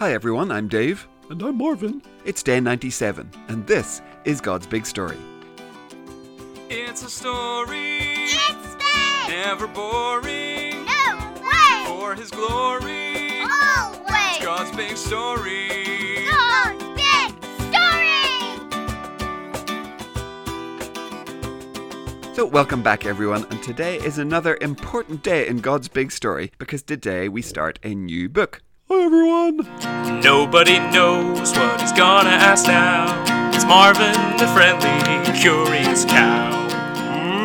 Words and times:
Hi 0.00 0.12
everyone, 0.14 0.50
I'm 0.50 0.66
Dave. 0.66 1.06
And 1.28 1.42
I'm 1.42 1.58
Marvin. 1.58 2.00
It's 2.24 2.42
day 2.42 2.58
97, 2.58 3.30
and 3.48 3.66
this 3.66 4.00
is 4.24 4.40
God's 4.40 4.66
Big 4.66 4.86
Story. 4.86 5.18
It's 6.70 7.02
a 7.02 7.10
story, 7.10 7.98
It's 8.00 8.74
big! 8.76 9.28
never 9.28 9.66
boring. 9.66 10.86
No 10.86 11.34
way! 11.42 11.84
For 11.86 12.14
His 12.14 12.30
glory, 12.30 13.42
Always! 13.42 14.38
God's 14.42 14.74
big 14.74 14.96
story. 14.96 16.24
God's 16.30 16.82
big 16.96 17.34
story! 17.68 18.24
So, 22.34 22.46
welcome 22.46 22.82
back 22.82 23.04
everyone, 23.04 23.44
and 23.50 23.62
today 23.62 23.98
is 23.98 24.16
another 24.16 24.56
important 24.62 25.22
day 25.22 25.46
in 25.46 25.58
God's 25.58 25.88
Big 25.88 26.10
Story 26.10 26.52
because 26.58 26.82
today 26.82 27.28
we 27.28 27.42
start 27.42 27.78
a 27.82 27.94
new 27.94 28.30
book. 28.30 28.62
Hi, 28.92 29.04
everyone. 29.04 29.58
Nobody 30.20 30.80
knows 30.80 31.52
what 31.52 31.80
he's 31.80 31.92
gonna 31.92 32.30
ask 32.30 32.66
now. 32.66 33.06
It's 33.54 33.64
Marvin, 33.64 34.16
the 34.36 34.48
friendly, 34.48 35.38
curious 35.38 36.04
cow. 36.04 36.50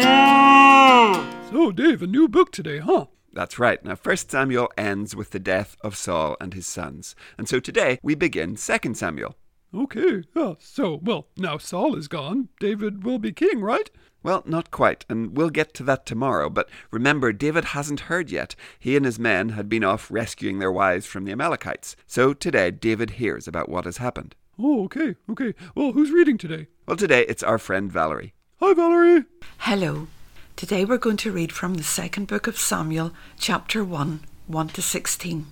Mm. 0.00 1.50
So, 1.50 1.72
Dave, 1.72 2.00
a 2.00 2.06
new 2.06 2.26
book 2.26 2.52
today, 2.52 2.78
huh? 2.78 3.08
That's 3.34 3.58
right. 3.58 3.84
Now, 3.84 3.96
1 3.96 4.16
Samuel 4.16 4.72
ends 4.78 5.14
with 5.14 5.32
the 5.32 5.38
death 5.38 5.76
of 5.82 5.94
Saul 5.94 6.38
and 6.40 6.54
his 6.54 6.66
sons. 6.66 7.14
And 7.36 7.46
so 7.46 7.60
today 7.60 7.98
we 8.02 8.14
begin 8.14 8.56
2 8.56 8.94
Samuel. 8.94 9.36
Okay. 9.74 10.22
Yeah. 10.34 10.54
So, 10.58 11.00
well, 11.02 11.26
now 11.36 11.58
Saul 11.58 11.96
is 11.96 12.08
gone. 12.08 12.48
David 12.60 13.04
will 13.04 13.18
be 13.18 13.32
king, 13.32 13.60
right? 13.60 13.90
Well, 14.22 14.42
not 14.44 14.72
quite, 14.72 15.04
and 15.08 15.36
we'll 15.36 15.50
get 15.50 15.72
to 15.74 15.84
that 15.84 16.04
tomorrow. 16.04 16.50
But 16.50 16.68
remember, 16.90 17.32
David 17.32 17.66
hasn't 17.66 18.00
heard 18.00 18.30
yet. 18.30 18.56
He 18.78 18.96
and 18.96 19.04
his 19.06 19.18
men 19.20 19.50
had 19.50 19.68
been 19.68 19.84
off 19.84 20.10
rescuing 20.10 20.58
their 20.58 20.72
wives 20.72 21.06
from 21.06 21.24
the 21.24 21.32
Amalekites. 21.32 21.94
So 22.06 22.34
today, 22.34 22.72
David 22.72 23.10
hears 23.10 23.46
about 23.46 23.68
what 23.68 23.84
has 23.84 23.98
happened. 23.98 24.34
Oh, 24.58 24.84
okay. 24.84 25.14
Okay. 25.30 25.54
Well, 25.74 25.92
who's 25.92 26.10
reading 26.10 26.38
today? 26.38 26.66
Well, 26.86 26.96
today 26.96 27.24
it's 27.28 27.42
our 27.42 27.58
friend 27.58 27.92
Valerie. 27.92 28.34
Hi, 28.58 28.74
Valerie. 28.74 29.26
Hello. 29.58 30.08
Today 30.56 30.84
we're 30.84 30.96
going 30.96 31.18
to 31.18 31.30
read 31.30 31.52
from 31.52 31.74
the 31.74 31.84
second 31.84 32.26
book 32.26 32.46
of 32.46 32.58
Samuel, 32.58 33.12
chapter 33.38 33.84
1, 33.84 34.20
1 34.46 34.68
to 34.68 34.82
16. 34.82 35.46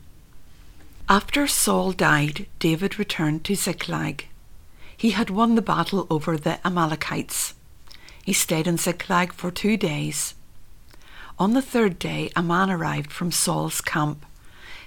After 1.08 1.46
Saul 1.46 1.92
died, 1.92 2.46
David 2.58 2.98
returned 2.98 3.44
to 3.44 3.54
Ziklag. 3.54 4.26
He 4.96 5.10
had 5.10 5.28
won 5.28 5.54
the 5.54 5.60
battle 5.60 6.06
over 6.08 6.38
the 6.38 6.66
Amalekites. 6.66 7.52
He 8.24 8.32
stayed 8.32 8.66
in 8.66 8.78
Ziklag 8.78 9.34
for 9.34 9.50
two 9.50 9.76
days. 9.76 10.34
On 11.38 11.52
the 11.52 11.60
third 11.60 11.98
day, 11.98 12.30
a 12.34 12.42
man 12.42 12.70
arrived 12.70 13.12
from 13.12 13.30
Saul's 13.30 13.82
camp. 13.82 14.24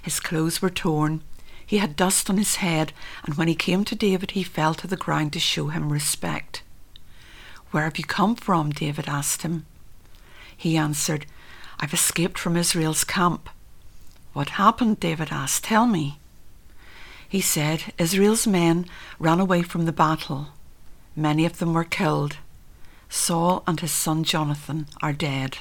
His 0.02 0.18
clothes 0.18 0.60
were 0.60 0.70
torn. 0.70 1.22
He 1.64 1.78
had 1.78 1.94
dust 1.94 2.28
on 2.28 2.36
his 2.36 2.56
head, 2.56 2.92
and 3.22 3.34
when 3.34 3.46
he 3.46 3.54
came 3.54 3.84
to 3.84 3.94
David, 3.94 4.32
he 4.32 4.42
fell 4.42 4.74
to 4.74 4.88
the 4.88 4.96
ground 4.96 5.32
to 5.34 5.38
show 5.38 5.68
him 5.68 5.92
respect. 5.92 6.64
Where 7.70 7.84
have 7.84 7.96
you 7.96 8.04
come 8.04 8.34
from? 8.34 8.70
David 8.70 9.08
asked 9.08 9.42
him. 9.42 9.66
He 10.56 10.76
answered, 10.76 11.26
I've 11.78 11.94
escaped 11.94 12.38
from 12.38 12.56
Israel's 12.56 13.04
camp. 13.04 13.48
What 14.38 14.50
happened? 14.50 15.00
David 15.00 15.30
asked. 15.32 15.64
Tell 15.64 15.84
me. 15.84 16.20
He 17.28 17.40
said, 17.40 17.92
Israel's 17.98 18.46
men 18.46 18.86
ran 19.18 19.40
away 19.40 19.62
from 19.62 19.84
the 19.84 19.92
battle. 19.92 20.50
Many 21.16 21.44
of 21.44 21.58
them 21.58 21.74
were 21.74 21.82
killed. 21.82 22.36
Saul 23.08 23.64
and 23.66 23.80
his 23.80 23.90
son 23.90 24.22
Jonathan 24.22 24.86
are 25.02 25.12
dead. 25.12 25.58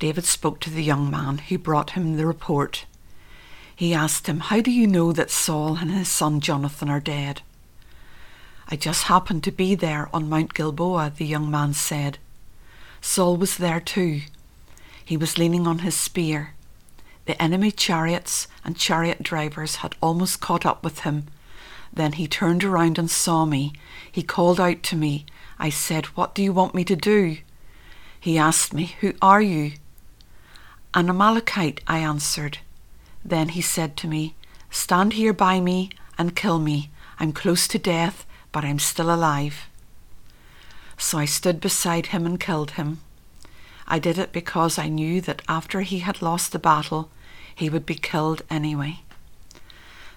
David 0.00 0.24
spoke 0.24 0.58
to 0.58 0.70
the 0.70 0.82
young 0.82 1.08
man 1.08 1.38
who 1.38 1.56
brought 1.56 1.90
him 1.90 2.16
the 2.16 2.26
report. 2.26 2.84
He 3.76 3.94
asked 3.94 4.26
him, 4.26 4.40
How 4.40 4.60
do 4.60 4.72
you 4.72 4.88
know 4.88 5.12
that 5.12 5.30
Saul 5.30 5.76
and 5.76 5.92
his 5.92 6.08
son 6.08 6.40
Jonathan 6.40 6.90
are 6.90 6.98
dead? 6.98 7.42
I 8.66 8.74
just 8.74 9.04
happened 9.04 9.44
to 9.44 9.52
be 9.52 9.76
there 9.76 10.10
on 10.12 10.28
Mount 10.28 10.52
Gilboa, 10.52 11.12
the 11.16 11.24
young 11.24 11.48
man 11.48 11.74
said. 11.74 12.18
Saul 13.00 13.36
was 13.36 13.56
there 13.56 13.78
too. 13.78 14.22
He 15.04 15.16
was 15.16 15.38
leaning 15.38 15.68
on 15.68 15.78
his 15.78 15.94
spear. 15.94 16.55
The 17.26 17.40
enemy 17.42 17.72
chariots 17.72 18.48
and 18.64 18.76
chariot 18.76 19.22
drivers 19.22 19.76
had 19.76 19.96
almost 20.00 20.40
caught 20.40 20.64
up 20.64 20.82
with 20.82 21.00
him. 21.00 21.26
Then 21.92 22.12
he 22.12 22.28
turned 22.28 22.62
around 22.62 22.98
and 22.98 23.10
saw 23.10 23.44
me. 23.44 23.72
He 24.10 24.22
called 24.22 24.60
out 24.60 24.82
to 24.84 24.96
me. 24.96 25.26
I 25.58 25.70
said, 25.70 26.06
What 26.06 26.34
do 26.34 26.42
you 26.42 26.52
want 26.52 26.74
me 26.74 26.84
to 26.84 26.96
do? 26.96 27.38
He 28.20 28.38
asked 28.38 28.72
me, 28.72 28.96
Who 29.00 29.14
are 29.20 29.42
you? 29.42 29.72
An 30.94 31.08
Amalekite, 31.08 31.80
I 31.86 31.98
answered. 31.98 32.58
Then 33.24 33.50
he 33.50 33.60
said 33.60 33.96
to 33.98 34.08
me, 34.08 34.34
Stand 34.70 35.14
here 35.14 35.32
by 35.32 35.60
me 35.60 35.90
and 36.16 36.36
kill 36.36 36.58
me. 36.58 36.90
I'm 37.18 37.32
close 37.32 37.66
to 37.68 37.78
death, 37.78 38.24
but 38.52 38.64
I'm 38.64 38.78
still 38.78 39.12
alive. 39.12 39.68
So 40.96 41.18
I 41.18 41.24
stood 41.24 41.60
beside 41.60 42.06
him 42.06 42.24
and 42.24 42.38
killed 42.38 42.72
him. 42.72 43.00
I 43.88 43.98
did 43.98 44.18
it 44.18 44.32
because 44.32 44.78
I 44.78 44.88
knew 44.88 45.20
that 45.22 45.42
after 45.48 45.80
he 45.80 46.00
had 46.00 46.22
lost 46.22 46.52
the 46.52 46.58
battle, 46.58 47.10
he 47.56 47.70
would 47.70 47.86
be 47.86 47.94
killed 47.94 48.42
anyway. 48.48 49.00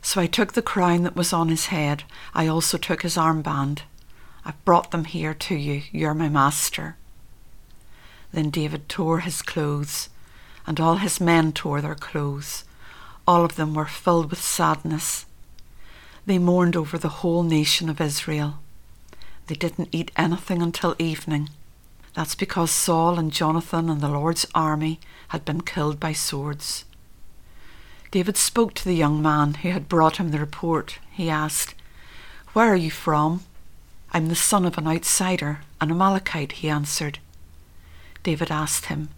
So 0.02 0.22
I 0.22 0.28
took 0.28 0.54
the 0.54 0.62
crown 0.62 1.04
that 1.04 1.16
was 1.16 1.34
on 1.34 1.48
his 1.48 1.68
head. 1.68 2.04
I 2.34 2.48
also 2.48 2.78
took 2.78 3.02
his 3.02 3.16
armband. 3.16 3.80
I've 4.46 4.64
brought 4.66 4.92
them 4.92 5.06
here 5.06 5.34
to 5.34 5.56
you. 5.56 5.84
You're 5.92 6.14
my 6.14 6.30
master. 6.30 6.98
Then 8.34 8.50
David 8.50 8.90
tore 8.90 9.22
his 9.22 9.42
clothes, 9.42 10.10
and 10.68 10.80
all 10.80 10.98
his 10.98 11.22
men 11.22 11.54
tore 11.54 11.82
their 11.82 11.96
clothes. 11.96 12.66
All 13.26 13.46
of 13.46 13.56
them 13.56 13.74
were 13.74 13.86
filled 13.86 14.30
with 14.30 14.42
sadness. 14.42 15.26
They 16.26 16.38
mourned 16.38 16.76
over 16.76 16.98
the 16.98 17.20
whole 17.24 17.44
nation 17.44 17.90
of 17.90 18.02
Israel. 18.02 18.60
They 19.48 19.56
didn't 19.56 19.90
eat 19.94 20.12
anything 20.18 20.62
until 20.62 20.96
evening. 21.00 21.50
That's 22.16 22.36
because 22.36 22.70
Saul 22.70 23.18
and 23.18 23.32
Jonathan 23.32 23.90
and 23.90 24.02
the 24.02 24.10
Lord's 24.10 24.46
army 24.54 25.00
had 25.30 25.46
been 25.46 25.62
killed 25.62 26.00
by 26.00 26.14
swords. 26.14 26.86
David 28.12 28.38
spoke 28.38 28.74
to 28.74 28.86
the 28.86 28.96
young 28.96 29.22
man 29.22 29.56
who 29.56 29.70
had 29.70 29.88
brought 29.88 30.18
him 30.18 30.32
the 30.32 30.40
report. 30.40 30.98
He 31.12 31.30
asked, 31.30 31.76
Where 32.54 32.72
are 32.72 32.76
you 32.76 32.90
from? 32.90 33.42
I'm 34.12 34.28
the 34.28 34.36
son 34.36 34.66
of 34.66 34.78
an 34.80 34.88
outsider, 34.88 35.60
an 35.80 35.92
Amalekite, 35.92 36.54
he 36.54 36.70
answered. 36.70 37.20
David 38.24 38.50
asked 38.50 38.86
him, 38.86 39.10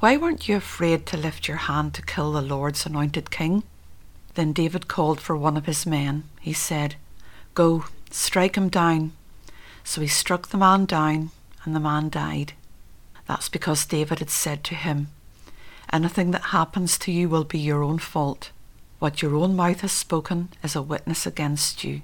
Why 0.00 0.16
weren't 0.16 0.48
you 0.48 0.56
afraid 0.56 1.06
to 1.06 1.16
lift 1.16 1.46
your 1.46 1.56
hand 1.56 1.94
to 1.94 2.02
kill 2.02 2.32
the 2.32 2.42
Lord's 2.42 2.84
anointed 2.84 3.30
king? 3.30 3.62
Then 4.34 4.52
David 4.52 4.88
called 4.88 5.20
for 5.20 5.36
one 5.36 5.56
of 5.56 5.66
his 5.66 5.86
men. 5.86 6.24
He 6.40 6.52
said, 6.52 6.96
Go, 7.54 7.84
strike 8.10 8.56
him 8.56 8.68
down. 8.68 9.12
So 9.84 10.00
he 10.00 10.08
struck 10.08 10.48
the 10.48 10.58
man 10.58 10.86
down, 10.86 11.30
and 11.64 11.76
the 11.76 11.80
man 11.80 12.08
died. 12.08 12.54
That's 13.28 13.48
because 13.48 13.86
David 13.86 14.18
had 14.18 14.30
said 14.30 14.64
to 14.64 14.74
him, 14.74 15.08
Anything 15.92 16.30
that 16.30 16.42
happens 16.44 16.96
to 16.98 17.12
you 17.12 17.28
will 17.28 17.44
be 17.44 17.58
your 17.58 17.82
own 17.82 17.98
fault. 17.98 18.50
What 18.98 19.20
your 19.20 19.34
own 19.36 19.54
mouth 19.54 19.80
has 19.80 19.92
spoken 19.92 20.48
is 20.62 20.74
a 20.74 20.80
witness 20.80 21.26
against 21.26 21.84
you. 21.84 22.00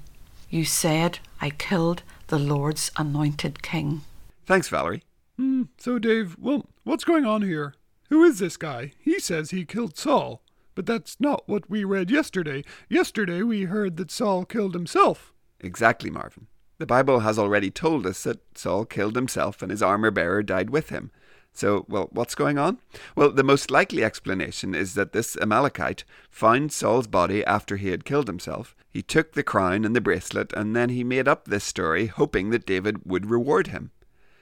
You 0.49 0.63
said, 0.63 1.19
I 1.41 1.49
killed 1.49 2.03
the 2.27 2.37
Lord's 2.37 2.91
anointed 2.97 3.63
king. 3.63 4.01
Thanks, 4.45 4.69
Valerie. 4.69 5.03
Hmm. 5.37 5.63
So, 5.77 5.97
Dave, 5.97 6.35
well, 6.39 6.67
what's 6.83 7.03
going 7.03 7.25
on 7.25 7.41
here? 7.41 7.73
Who 8.09 8.23
is 8.23 8.39
this 8.39 8.57
guy? 8.57 8.93
He 8.99 9.19
says 9.19 9.49
he 9.49 9.65
killed 9.65 9.97
Saul. 9.97 10.41
But 10.75 10.85
that's 10.85 11.19
not 11.19 11.47
what 11.47 11.69
we 11.69 11.83
read 11.83 12.11
yesterday. 12.11 12.63
Yesterday 12.89 13.41
we 13.41 13.63
heard 13.63 13.97
that 13.97 14.11
Saul 14.11 14.45
killed 14.45 14.73
himself. 14.73 15.33
Exactly, 15.59 16.09
Marvin. 16.09 16.47
The 16.77 16.85
Bible 16.85 17.19
has 17.19 17.37
already 17.37 17.69
told 17.69 18.05
us 18.05 18.23
that 18.23 18.39
Saul 18.57 18.85
killed 18.85 19.15
himself 19.15 19.61
and 19.61 19.71
his 19.71 19.83
armor 19.83 20.11
bearer 20.11 20.41
died 20.41 20.69
with 20.69 20.89
him. 20.89 21.11
So, 21.53 21.85
well, 21.89 22.07
what's 22.11 22.35
going 22.35 22.57
on? 22.57 22.79
Well, 23.15 23.31
the 23.31 23.43
most 23.43 23.69
likely 23.69 24.03
explanation 24.03 24.73
is 24.73 24.93
that 24.93 25.11
this 25.11 25.35
Amalekite 25.41 26.05
found 26.29 26.71
Saul's 26.71 27.07
body 27.07 27.43
after 27.45 27.75
he 27.75 27.89
had 27.89 28.05
killed 28.05 28.27
himself. 28.27 28.75
He 28.89 29.01
took 29.01 29.33
the 29.33 29.43
crown 29.43 29.83
and 29.83 29.95
the 29.95 30.01
bracelet, 30.01 30.53
and 30.53 30.75
then 30.75 30.89
he 30.89 31.03
made 31.03 31.27
up 31.27 31.45
this 31.45 31.63
story, 31.63 32.07
hoping 32.07 32.49
that 32.51 32.65
David 32.65 33.05
would 33.05 33.29
reward 33.29 33.67
him. 33.67 33.91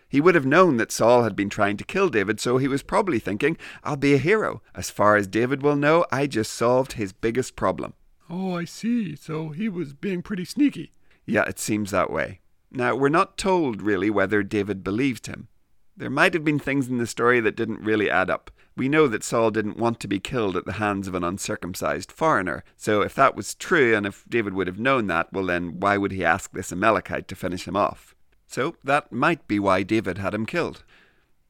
He 0.09 0.21
would 0.21 0.35
have 0.35 0.45
known 0.45 0.77
that 0.77 0.91
Saul 0.91 1.23
had 1.23 1.35
been 1.35 1.49
trying 1.49 1.75
to 1.77 1.83
kill 1.83 2.09
David, 2.09 2.39
so 2.39 2.57
he 2.57 2.67
was 2.67 2.81
probably 2.83 3.19
thinking, 3.19 3.57
I'll 3.83 3.97
be 3.97 4.13
a 4.13 4.19
hero. 4.19 4.61
As 4.73 4.89
far 4.89 5.17
as 5.17 5.27
David 5.27 5.61
will 5.61 5.75
know, 5.75 6.05
I 6.11 6.27
just 6.27 6.53
solved 6.53 6.93
his 6.93 7.11
biggest 7.11 7.55
problem. 7.55 7.93
Oh, 8.29 8.55
I 8.55 8.65
see. 8.65 9.15
So 9.15 9.49
he 9.49 9.67
was 9.67 9.93
being 9.93 10.21
pretty 10.21 10.45
sneaky. 10.45 10.93
Yeah, 11.25 11.43
it 11.43 11.59
seems 11.59 11.91
that 11.91 12.09
way. 12.09 12.39
Now, 12.71 12.95
we're 12.95 13.09
not 13.09 13.37
told 13.37 13.81
really 13.81 14.09
whether 14.09 14.43
David 14.43 14.83
believed 14.83 15.27
him. 15.27 15.49
There 15.99 16.11
might 16.11 16.35
have 16.35 16.45
been 16.45 16.59
things 16.59 16.87
in 16.87 16.99
the 16.99 17.07
story 17.07 17.39
that 17.39 17.55
didn't 17.55 17.81
really 17.81 18.07
add 18.07 18.29
up. 18.29 18.51
We 18.75 18.87
know 18.87 19.07
that 19.07 19.23
Saul 19.23 19.49
didn't 19.49 19.79
want 19.79 19.99
to 20.01 20.07
be 20.07 20.19
killed 20.19 20.55
at 20.55 20.65
the 20.65 20.73
hands 20.73 21.07
of 21.07 21.15
an 21.15 21.23
uncircumcised 21.23 22.11
foreigner, 22.11 22.63
so 22.75 23.01
if 23.01 23.15
that 23.15 23.35
was 23.35 23.55
true, 23.55 23.95
and 23.95 24.05
if 24.05 24.23
David 24.29 24.53
would 24.53 24.67
have 24.67 24.77
known 24.77 25.07
that, 25.07 25.33
well 25.33 25.47
then, 25.47 25.79
why 25.79 25.97
would 25.97 26.11
he 26.11 26.23
ask 26.23 26.51
this 26.51 26.71
Amalekite 26.71 27.27
to 27.29 27.35
finish 27.35 27.67
him 27.67 27.75
off? 27.75 28.15
So 28.45 28.75
that 28.83 29.11
might 29.11 29.47
be 29.47 29.57
why 29.57 29.81
David 29.81 30.19
had 30.19 30.35
him 30.35 30.45
killed. 30.45 30.83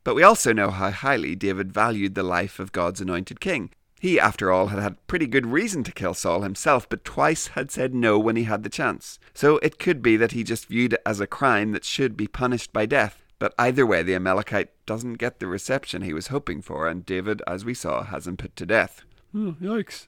But 0.06 0.16
we 0.16 0.24
also 0.24 0.54
know 0.54 0.70
how 0.70 0.92
highly 0.92 1.36
David 1.36 1.74
valued 1.74 2.16
the 2.16 2.24
life 2.24 2.58
of 2.58 2.72
God's 2.72 3.02
anointed 3.02 3.42
king. 3.42 3.72
He, 4.00 4.18
after 4.18 4.50
all, 4.50 4.68
had 4.68 4.80
had 4.80 5.06
pretty 5.08 5.28
good 5.28 5.48
reason 5.48 5.84
to 5.84 5.92
kill 5.92 6.14
Saul 6.14 6.44
himself, 6.44 6.88
but 6.88 7.04
twice 7.04 7.48
had 7.48 7.70
said 7.70 7.94
no 7.94 8.18
when 8.18 8.38
he 8.38 8.44
had 8.44 8.64
the 8.64 8.70
chance. 8.70 9.20
So 9.34 9.58
it 9.58 9.78
could 9.78 10.02
be 10.02 10.16
that 10.16 10.32
he 10.32 10.46
just 10.46 10.68
viewed 10.68 10.94
it 10.94 11.02
as 11.06 11.20
a 11.20 11.28
crime 11.28 11.74
that 11.74 11.84
should 11.84 12.16
be 12.16 12.28
punished 12.28 12.72
by 12.72 12.86
death. 12.86 13.26
But 13.40 13.54
either 13.60 13.86
way, 13.86 14.02
the 14.04 14.16
Amalekite 14.16 14.70
doesn't 14.86 15.16
get 15.16 15.40
the 15.40 15.48
reception 15.48 16.02
he 16.02 16.14
was 16.14 16.28
hoping 16.28 16.62
for, 16.62 16.88
and 16.88 17.06
David, 17.06 17.42
as 17.46 17.64
we 17.64 17.74
saw, 17.74 18.04
has 18.04 18.28
him 18.28 18.38
put 18.38 18.56
to 18.56 18.66
death. 18.66 19.04
Oh, 19.36 19.56
yikes. 19.62 20.08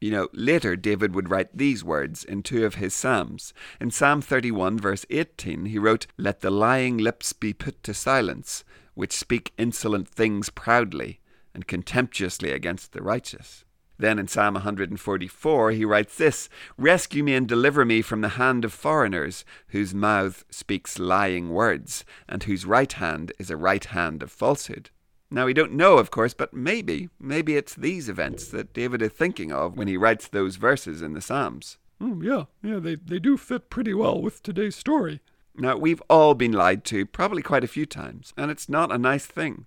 You 0.00 0.10
know, 0.10 0.28
later 0.32 0.76
David 0.76 1.14
would 1.14 1.28
write 1.28 1.56
these 1.56 1.84
words 1.84 2.24
in 2.24 2.42
two 2.42 2.64
of 2.64 2.76
his 2.76 2.94
Psalms. 2.94 3.52
In 3.78 3.90
Psalm 3.90 4.22
31, 4.22 4.78
verse 4.78 5.04
18, 5.10 5.66
he 5.66 5.78
wrote, 5.78 6.06
Let 6.16 6.40
the 6.40 6.50
lying 6.50 6.96
lips 6.96 7.34
be 7.34 7.52
put 7.52 7.82
to 7.82 7.92
silence, 7.92 8.64
which 8.94 9.12
speak 9.12 9.52
insolent 9.58 10.08
things 10.08 10.48
proudly 10.48 11.20
and 11.52 11.66
contemptuously 11.66 12.50
against 12.50 12.92
the 12.92 13.02
righteous. 13.02 13.64
Then 14.00 14.18
in 14.18 14.28
Psalm 14.28 14.54
144, 14.54 15.72
he 15.72 15.84
writes 15.84 16.16
this 16.16 16.48
Rescue 16.78 17.22
me 17.22 17.34
and 17.34 17.46
deliver 17.46 17.84
me 17.84 18.00
from 18.00 18.22
the 18.22 18.30
hand 18.30 18.64
of 18.64 18.72
foreigners, 18.72 19.44
whose 19.68 19.92
mouth 19.92 20.42
speaks 20.48 20.98
lying 20.98 21.50
words, 21.50 22.06
and 22.26 22.42
whose 22.42 22.64
right 22.64 22.90
hand 22.90 23.30
is 23.38 23.50
a 23.50 23.58
right 23.58 23.84
hand 23.84 24.22
of 24.22 24.32
falsehood. 24.32 24.88
Now, 25.30 25.44
we 25.44 25.52
don't 25.52 25.74
know, 25.74 25.98
of 25.98 26.10
course, 26.10 26.32
but 26.32 26.54
maybe, 26.54 27.10
maybe 27.20 27.56
it's 27.56 27.74
these 27.74 28.08
events 28.08 28.46
that 28.48 28.72
David 28.72 29.02
is 29.02 29.12
thinking 29.12 29.52
of 29.52 29.76
when 29.76 29.86
he 29.86 29.98
writes 29.98 30.28
those 30.28 30.56
verses 30.56 31.02
in 31.02 31.12
the 31.12 31.20
Psalms. 31.20 31.76
Oh, 32.00 32.22
yeah, 32.22 32.44
yeah, 32.62 32.78
they, 32.78 32.94
they 32.94 33.18
do 33.18 33.36
fit 33.36 33.68
pretty 33.68 33.92
well 33.92 34.18
with 34.18 34.42
today's 34.42 34.76
story. 34.76 35.20
Now, 35.54 35.76
we've 35.76 36.02
all 36.08 36.32
been 36.32 36.52
lied 36.52 36.84
to, 36.86 37.04
probably 37.04 37.42
quite 37.42 37.64
a 37.64 37.68
few 37.68 37.84
times, 37.84 38.32
and 38.34 38.50
it's 38.50 38.66
not 38.66 38.90
a 38.90 38.96
nice 38.96 39.26
thing. 39.26 39.66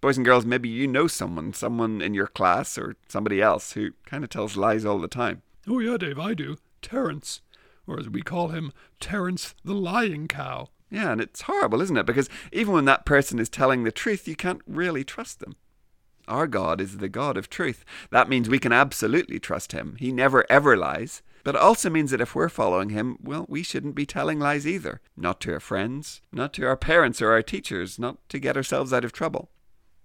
Boys 0.00 0.16
and 0.16 0.24
girls, 0.24 0.46
maybe 0.46 0.68
you 0.68 0.86
know 0.86 1.06
someone, 1.06 1.52
someone 1.52 2.00
in 2.00 2.14
your 2.14 2.26
class 2.26 2.78
or 2.78 2.96
somebody 3.06 3.42
else 3.42 3.72
who 3.72 3.90
kind 4.06 4.24
of 4.24 4.30
tells 4.30 4.56
lies 4.56 4.84
all 4.84 4.98
the 4.98 5.08
time. 5.08 5.42
Oh, 5.68 5.78
yeah, 5.78 5.98
Dave, 5.98 6.18
I 6.18 6.32
do. 6.32 6.56
Terence. 6.80 7.42
Or 7.86 7.98
as 7.98 8.08
we 8.08 8.22
call 8.22 8.48
him, 8.48 8.72
Terence 8.98 9.54
the 9.62 9.74
Lying 9.74 10.26
Cow. 10.26 10.68
Yeah, 10.90 11.12
and 11.12 11.20
it's 11.20 11.42
horrible, 11.42 11.82
isn't 11.82 11.96
it? 11.96 12.06
Because 12.06 12.30
even 12.50 12.72
when 12.72 12.86
that 12.86 13.04
person 13.04 13.38
is 13.38 13.50
telling 13.50 13.84
the 13.84 13.92
truth, 13.92 14.26
you 14.26 14.36
can't 14.36 14.62
really 14.66 15.04
trust 15.04 15.40
them. 15.40 15.56
Our 16.26 16.46
God 16.46 16.80
is 16.80 16.98
the 16.98 17.08
God 17.08 17.36
of 17.36 17.50
truth. 17.50 17.84
That 18.10 18.28
means 18.28 18.48
we 18.48 18.58
can 18.58 18.72
absolutely 18.72 19.38
trust 19.38 19.72
Him. 19.72 19.96
He 19.98 20.12
never 20.12 20.46
ever 20.48 20.76
lies. 20.76 21.22
But 21.44 21.56
it 21.56 21.60
also 21.60 21.90
means 21.90 22.10
that 22.10 22.20
if 22.20 22.34
we're 22.34 22.48
following 22.48 22.90
Him, 22.90 23.18
well, 23.22 23.46
we 23.48 23.62
shouldn't 23.62 23.94
be 23.94 24.06
telling 24.06 24.38
lies 24.38 24.66
either. 24.66 25.00
Not 25.16 25.40
to 25.42 25.52
our 25.52 25.60
friends, 25.60 26.22
not 26.32 26.52
to 26.54 26.66
our 26.66 26.76
parents 26.76 27.20
or 27.20 27.32
our 27.32 27.42
teachers, 27.42 27.98
not 27.98 28.16
to 28.28 28.38
get 28.38 28.56
ourselves 28.56 28.92
out 28.92 29.04
of 29.04 29.12
trouble. 29.12 29.50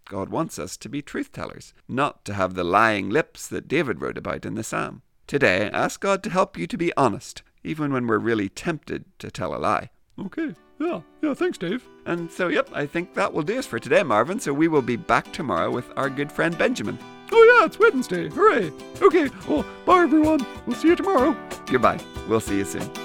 God 0.07 0.29
wants 0.29 0.59
us 0.59 0.77
to 0.77 0.89
be 0.89 1.01
truth 1.01 1.31
tellers, 1.31 1.73
not 1.87 2.23
to 2.25 2.33
have 2.33 2.53
the 2.53 2.63
lying 2.63 3.09
lips 3.09 3.47
that 3.47 3.67
David 3.67 4.01
wrote 4.01 4.17
about 4.17 4.45
in 4.45 4.55
the 4.55 4.63
psalm. 4.63 5.01
Today, 5.25 5.69
ask 5.73 5.99
God 5.99 6.21
to 6.23 6.29
help 6.29 6.57
you 6.57 6.67
to 6.67 6.77
be 6.77 6.95
honest, 6.95 7.41
even 7.63 7.91
when 7.91 8.05
we're 8.05 8.19
really 8.19 8.47
tempted 8.47 9.05
to 9.17 9.31
tell 9.31 9.55
a 9.55 9.57
lie. 9.57 9.89
Okay, 10.19 10.53
yeah, 10.79 11.01
yeah, 11.23 11.33
thanks, 11.33 11.57
Dave. 11.57 11.83
And 12.05 12.31
so, 12.31 12.49
yep, 12.49 12.69
I 12.73 12.85
think 12.85 13.15
that 13.15 13.33
will 13.33 13.41
do 13.41 13.57
us 13.57 13.65
for 13.65 13.79
today, 13.79 14.03
Marvin. 14.03 14.39
So 14.39 14.53
we 14.53 14.67
will 14.67 14.83
be 14.83 14.95
back 14.95 15.33
tomorrow 15.33 15.71
with 15.71 15.91
our 15.97 16.09
good 16.09 16.31
friend 16.31 16.55
Benjamin. 16.57 16.99
Oh, 17.31 17.57
yeah, 17.59 17.65
it's 17.65 17.79
Wednesday. 17.79 18.29
Hooray. 18.29 18.71
Okay, 19.01 19.29
well, 19.47 19.65
bye, 19.85 20.03
everyone. 20.03 20.45
We'll 20.67 20.75
see 20.75 20.89
you 20.89 20.95
tomorrow. 20.95 21.35
Goodbye. 21.65 21.99
We'll 22.27 22.39
see 22.39 22.57
you 22.57 22.65
soon. 22.65 23.04